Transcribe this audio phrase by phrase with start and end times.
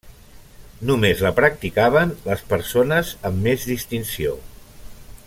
[0.89, 4.35] Només la practicaven les persones amb més distinció.